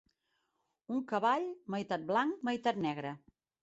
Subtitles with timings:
[0.95, 1.47] Un cavall
[1.77, 3.19] meitat blanc, meitat negre.